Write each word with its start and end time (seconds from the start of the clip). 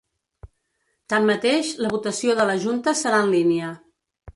Tanmateix, 1.13 1.71
la 1.85 1.95
votació 1.95 2.39
de 2.43 2.51
la 2.55 2.59
junta 2.67 2.99
serà 3.05 3.25
en 3.29 3.35
línia. 3.41 3.75